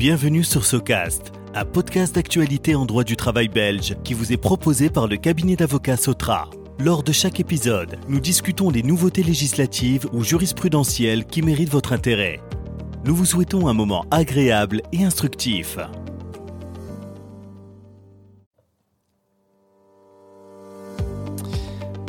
[0.00, 4.88] Bienvenue sur Socast, un podcast d'actualité en droit du travail belge qui vous est proposé
[4.88, 6.48] par le cabinet d'avocats Sotra.
[6.78, 12.40] Lors de chaque épisode, nous discutons des nouveautés législatives ou jurisprudentielles qui méritent votre intérêt.
[13.04, 15.76] Nous vous souhaitons un moment agréable et instructif.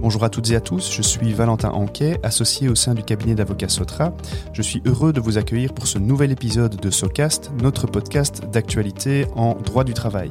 [0.00, 3.34] Bonjour à toutes et à tous, je suis Valentin Anquet, associé au sein du cabinet
[3.34, 4.12] d'avocats Sotra.
[4.52, 9.26] Je suis heureux de vous accueillir pour ce nouvel épisode de SOCAST, notre podcast d'actualité
[9.34, 10.30] en droit du travail.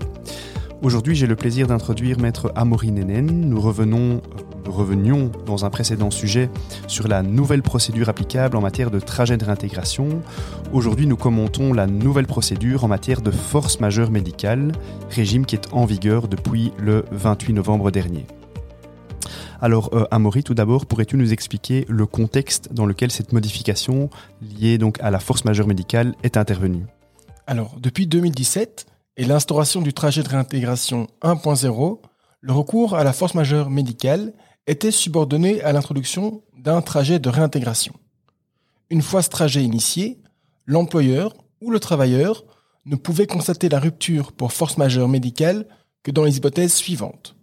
[0.81, 3.49] Aujourd'hui, j'ai le plaisir d'introduire maître Amaury Nenen.
[3.49, 4.21] Nous revenons,
[4.65, 6.49] revenions dans un précédent sujet
[6.87, 10.21] sur la nouvelle procédure applicable en matière de trajet de réintégration.
[10.71, 14.71] Aujourd'hui, nous commentons la nouvelle procédure en matière de force majeure médicale,
[15.09, 18.25] régime qui est en vigueur depuis le 28 novembre dernier.
[19.59, 24.09] Alors, euh, Amaury, tout d'abord, pourrais-tu nous expliquer le contexte dans lequel cette modification
[24.41, 26.85] liée donc à la force majeure médicale est intervenue?
[27.47, 28.85] Alors, depuis 2017
[29.17, 31.99] et l'instauration du trajet de réintégration 1.0,
[32.41, 34.33] le recours à la force majeure médicale
[34.67, 37.93] était subordonné à l'introduction d'un trajet de réintégration.
[38.91, 40.21] Une fois ce trajet initié,
[40.65, 42.43] l'employeur ou le travailleur
[42.85, 45.65] ne pouvait constater la rupture pour force majeure médicale
[46.03, 47.36] que dans les hypothèses suivantes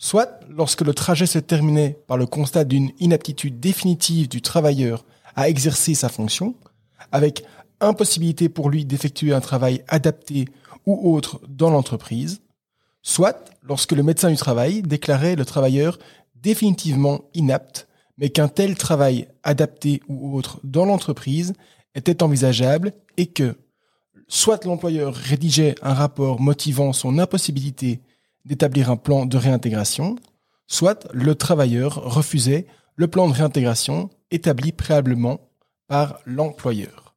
[0.00, 5.04] soit lorsque le trajet se terminait par le constat d'une inaptitude définitive du travailleur
[5.36, 6.56] à exercer sa fonction,
[7.12, 7.44] avec
[7.80, 10.46] impossibilité pour lui d'effectuer un travail adapté
[10.86, 12.40] ou autre dans l'entreprise,
[13.02, 15.98] soit lorsque le médecin du travail déclarait le travailleur
[16.34, 21.52] définitivement inapte, mais qu'un tel travail adapté ou autre dans l'entreprise
[21.94, 23.54] était envisageable et que
[24.28, 28.00] soit l'employeur rédigeait un rapport motivant son impossibilité
[28.44, 30.16] d'établir un plan de réintégration,
[30.66, 35.40] soit le travailleur refusait le plan de réintégration établi préalablement
[35.88, 37.14] par l'employeur.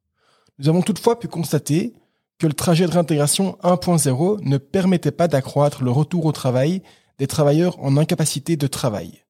[0.58, 1.94] Nous avons toutefois pu constater
[2.38, 6.82] que le trajet de réintégration 1.0 ne permettait pas d'accroître le retour au travail
[7.18, 9.22] des travailleurs en incapacité de travail.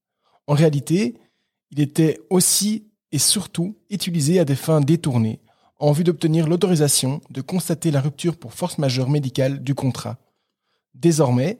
[0.47, 1.16] En réalité,
[1.71, 5.41] il était aussi et surtout utilisé à des fins détournées
[5.78, 10.19] en vue d'obtenir l'autorisation de constater la rupture pour force majeure médicale du contrat.
[10.94, 11.59] Désormais,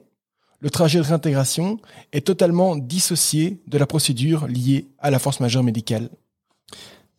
[0.65, 1.79] le trajet de réintégration
[2.11, 6.09] est totalement dissocié de la procédure liée à la force majeure médicale.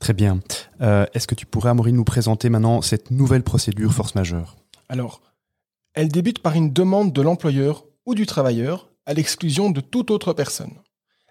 [0.01, 0.41] Très bien.
[0.81, 4.57] Euh, est-ce que tu pourrais, Amaury, nous présenter maintenant cette nouvelle procédure force majeure?
[4.89, 5.21] Alors,
[5.95, 10.33] elle débute par une demande de l'employeur ou du travailleur à l'exclusion de toute autre
[10.33, 10.75] personne.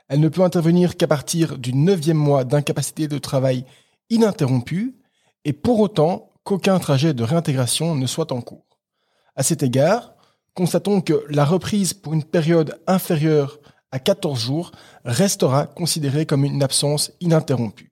[0.07, 3.65] Elle ne peut intervenir qu'à partir du neuvième mois d'incapacité de travail
[4.09, 4.95] ininterrompue
[5.43, 8.79] et pour autant qu'aucun trajet de réintégration ne soit en cours.
[9.35, 10.14] À cet égard,
[10.55, 13.59] constatons que la reprise pour une période inférieure
[13.91, 14.71] à 14 jours
[15.03, 17.91] restera considérée comme une absence ininterrompue.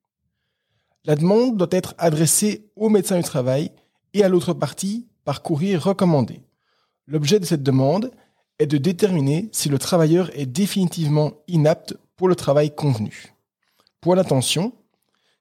[1.05, 3.71] La demande doit être adressée au médecin du travail
[4.13, 6.41] et à l'autre partie par courrier recommandé.
[7.05, 8.11] L'objet de cette demande
[8.59, 13.33] est de déterminer si le travailleur est définitivement inapte pour le travail convenu.
[13.99, 14.73] Pour l'attention,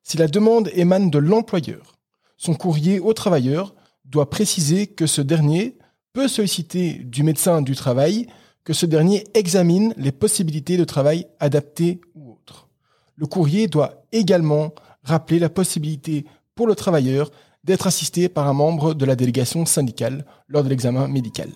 [0.03, 1.97] si la demande émane de l'employeur,
[2.37, 5.79] son courrier au travailleur doit préciser que ce dernier
[6.13, 8.27] peut solliciter du médecin du travail
[8.65, 12.69] que ce dernier examine les possibilités de travail adaptées ou autres.
[13.17, 14.73] Le courrier doit également
[15.03, 16.25] rappeler la possibilité
[16.55, 17.31] pour le travailleur
[17.65, 21.51] d'être assisté par un membre de la délégation syndicale lors de l'examen médical.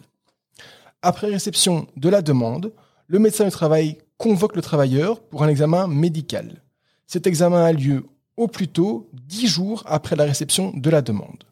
[1.03, 2.73] Après réception de la demande,
[3.07, 6.63] le médecin du travail convoque le travailleur pour un examen médical.
[7.07, 8.07] Cet examen a lieu
[8.37, 11.45] au plus tôt dix jours après la réception de la demande.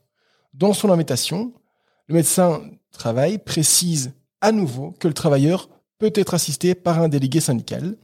[0.53, 1.53] Dans son invitation,
[2.09, 7.41] le médecin travail précise à nouveau que le travailleur peut être assisté par un délégué
[7.41, 7.97] syndical.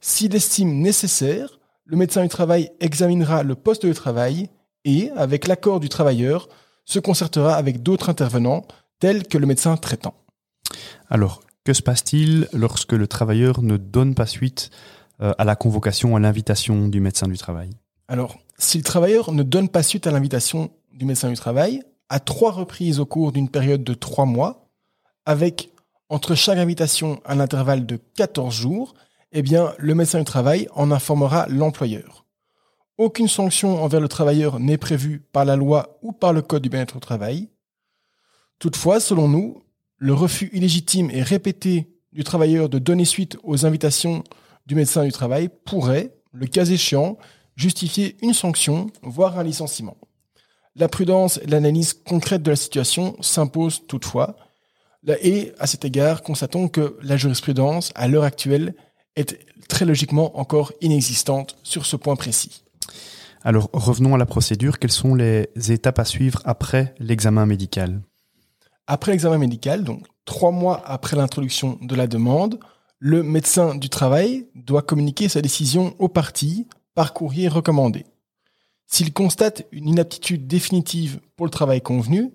[0.00, 4.48] S'il estime nécessaire, le médecin du travail examinera le poste de travail
[4.84, 6.48] et, avec l'accord du travailleur,
[6.84, 8.66] se concertera avec d'autres intervenants,
[8.98, 10.14] tels que le médecin traitant.
[11.08, 14.70] Alors, que se passe-t-il lorsque le travailleur ne donne pas suite
[15.20, 17.70] euh, à la convocation, à l'invitation du médecin du travail?
[18.08, 22.20] Alors, si le travailleur ne donne pas suite à l'invitation du médecin du travail, à
[22.20, 24.68] trois reprises au cours d'une période de trois mois,
[25.24, 25.70] avec
[26.08, 28.94] entre chaque invitation un intervalle de 14 jours,
[29.32, 32.26] eh bien, le médecin du travail en informera l'employeur.
[32.98, 36.68] Aucune sanction envers le travailleur n'est prévue par la loi ou par le Code du
[36.68, 37.48] bien-être au travail.
[38.58, 39.62] Toutefois, selon nous,
[39.96, 44.24] le refus illégitime et répété du travailleur de donner suite aux invitations
[44.66, 47.18] du médecin du travail pourrait, le cas échéant,
[47.54, 49.96] justifier une sanction, voire un licenciement.
[50.76, 54.36] La prudence et l'analyse concrète de la situation s'imposent toutefois.
[55.22, 58.74] Et à cet égard, constatons que la jurisprudence, à l'heure actuelle,
[59.16, 59.38] est
[59.68, 62.62] très logiquement encore inexistante sur ce point précis.
[63.42, 64.78] Alors revenons à la procédure.
[64.78, 68.02] Quelles sont les étapes à suivre après l'examen médical?
[68.86, 72.60] Après l'examen médical, donc trois mois après l'introduction de la demande,
[72.98, 78.04] le médecin du travail doit communiquer sa décision aux parties par courrier recommandé.
[78.92, 82.32] S'il constate une inaptitude définitive pour le travail convenu,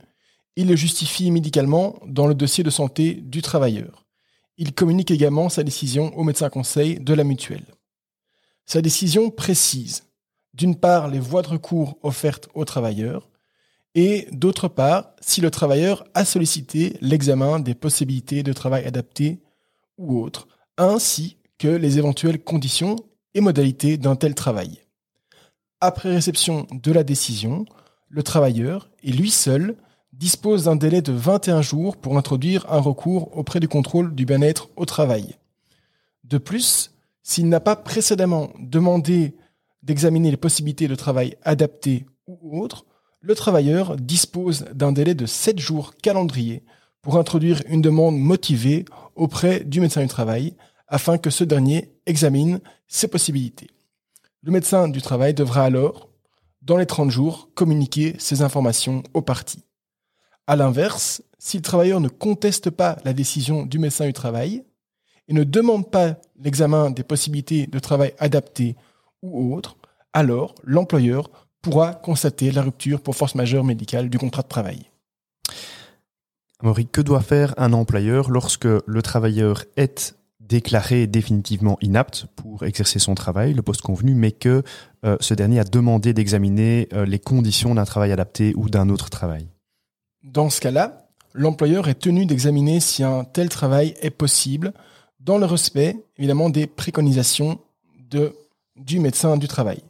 [0.56, 4.06] il le justifie médicalement dans le dossier de santé du travailleur.
[4.58, 7.66] Il communique également sa décision au médecin conseil de la mutuelle.
[8.66, 10.06] Sa décision précise,
[10.54, 13.30] d'une part, les voies de recours offertes au travailleur,
[13.94, 19.42] et d'autre part, si le travailleur a sollicité l'examen des possibilités de travail adapté
[19.98, 20.48] ou autres,
[20.78, 22.96] ainsi que les éventuelles conditions
[23.34, 24.85] et modalités d'un tel travail.
[25.88, 27.68] Après réception de la décision,
[28.10, 29.76] le travailleur, et lui seul,
[30.14, 34.70] dispose d'un délai de 21 jours pour introduire un recours auprès du contrôle du bien-être
[34.78, 35.36] au travail.
[36.24, 39.36] De plus, s'il n'a pas précédemment demandé
[39.84, 42.88] d'examiner les possibilités de travail adaptées ou autres,
[43.22, 46.64] le travailleur dispose d'un délai de 7 jours calendrier
[47.04, 48.86] pour introduire une demande motivée
[49.16, 50.56] auprès du médecin du travail
[50.88, 53.70] afin que ce dernier examine ses possibilités.
[54.46, 56.08] Le médecin du travail devra alors,
[56.62, 59.64] dans les 30 jours, communiquer ces informations aux parties.
[60.46, 64.64] À l'inverse, si le travailleur ne conteste pas la décision du médecin du travail
[65.28, 68.76] et ne demande pas l'examen des possibilités de travail adaptées
[69.24, 69.78] ou autres,
[70.14, 71.32] alors l'employeur
[71.64, 74.92] pourra constater la rupture pour force majeure médicale du contrat de travail.
[76.62, 80.16] Maurice, que doit faire un employeur lorsque le travailleur est
[80.48, 84.64] déclaré définitivement inapte pour exercer son travail, le poste convenu, mais que
[85.04, 89.10] euh, ce dernier a demandé d'examiner euh, les conditions d'un travail adapté ou d'un autre
[89.10, 89.48] travail.
[90.24, 94.74] Dans ce cas-là, l'employeur est tenu d'examiner si un tel travail est possible
[95.20, 97.60] dans le respect, évidemment, des préconisations
[98.10, 98.36] de,
[98.76, 99.82] du médecin du travail.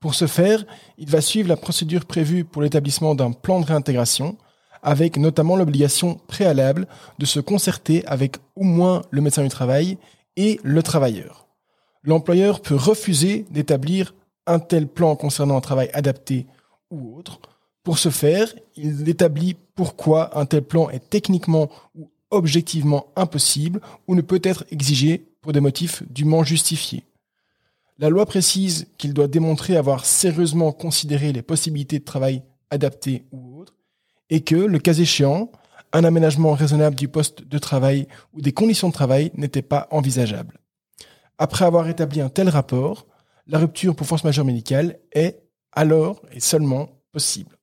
[0.00, 0.64] Pour ce faire,
[0.98, 4.36] il va suivre la procédure prévue pour l'établissement d'un plan de réintégration,
[4.82, 6.86] avec notamment l'obligation préalable
[7.18, 9.98] de se concerter avec au moins le médecin du travail
[10.36, 11.46] et le travailleur.
[12.02, 14.14] L'employeur peut refuser d'établir
[14.46, 16.46] un tel plan concernant un travail adapté
[16.90, 17.38] ou autre.
[17.84, 24.14] Pour ce faire, il établit pourquoi un tel plan est techniquement ou objectivement impossible ou
[24.14, 27.04] ne peut être exigé pour des motifs dûment justifiés.
[27.98, 33.38] La loi précise qu'il doit démontrer avoir sérieusement considéré les possibilités de travail adaptées ou
[33.38, 33.51] autres
[34.30, 35.50] et que, le cas échéant,
[35.92, 40.58] un aménagement raisonnable du poste de travail ou des conditions de travail n'était pas envisageable.
[41.38, 43.06] Après avoir établi un tel rapport,
[43.46, 45.42] la rupture pour force majeure médicale est
[45.72, 47.56] alors et seulement possible.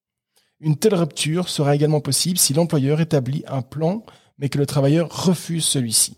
[0.59, 4.03] Une telle rupture sera également possible si l'employeur établit un plan
[4.37, 6.17] mais que le travailleur refuse celui-ci.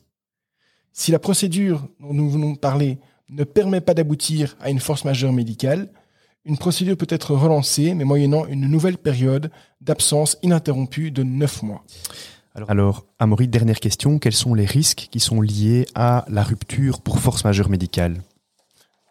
[0.94, 3.00] Si la procédure dont nous venons de parler
[3.30, 5.90] ne permet pas d'aboutir à une force majeure médicale,
[6.46, 11.84] une procédure peut être relancée, mais moyennant une nouvelle période d'absence ininterrompue de 9 mois.
[12.54, 14.20] Alors, alors, Amaury, dernière question.
[14.20, 18.22] Quels sont les risques qui sont liés à la rupture pour force majeure médicale?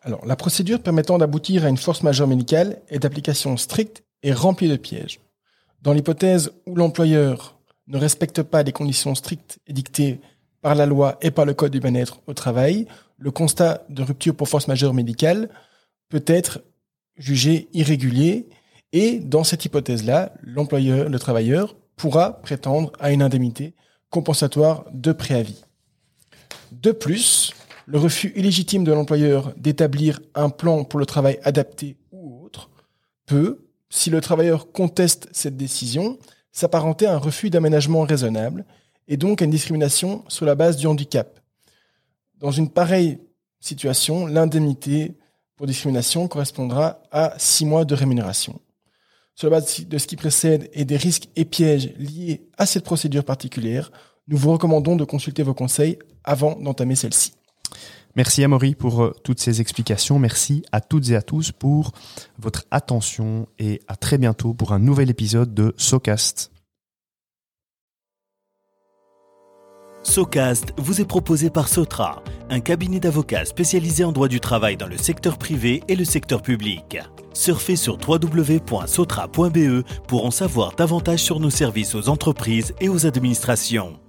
[0.02, 4.68] Alors, la procédure permettant d'aboutir à une force majeure médicale est d'application stricte et remplie
[4.68, 5.20] de pièges.
[5.82, 10.20] Dans l'hypothèse où l'employeur ne respecte pas des conditions strictes édictées
[10.60, 12.86] par la loi et par le Code du bien-être au travail,
[13.16, 15.48] le constat de rupture pour force majeure médicale
[16.08, 16.60] peut être
[17.20, 18.48] jugé irrégulier
[18.92, 23.74] et dans cette hypothèse-là, l'employeur, le travailleur pourra prétendre à une indemnité
[24.08, 25.62] compensatoire de préavis.
[26.72, 27.52] De plus,
[27.86, 32.70] le refus illégitime de l'employeur d'établir un plan pour le travail adapté ou autre
[33.26, 36.18] peut, si le travailleur conteste cette décision,
[36.52, 38.64] s'apparenter à un refus d'aménagement raisonnable
[39.08, 41.38] et donc à une discrimination sur la base du handicap.
[42.38, 43.18] Dans une pareille
[43.60, 45.16] situation, l'indemnité
[45.60, 48.62] pour discrimination correspondra à six mois de rémunération.
[49.34, 52.82] Sur la base de ce qui précède et des risques et pièges liés à cette
[52.82, 53.92] procédure particulière,
[54.28, 57.34] nous vous recommandons de consulter vos conseils avant d'entamer celle-ci.
[58.16, 60.18] Merci Amaury pour euh, toutes ces explications.
[60.18, 61.92] Merci à toutes et à tous pour
[62.38, 66.52] votre attention et à très bientôt pour un nouvel épisode de SoCast.
[70.02, 74.86] SoCast vous est proposé par Sotra, un cabinet d'avocats spécialisé en droit du travail dans
[74.86, 76.98] le secteur privé et le secteur public.
[77.34, 84.00] Surfez sur www.sotra.be pour en savoir davantage sur nos services aux entreprises et aux administrations.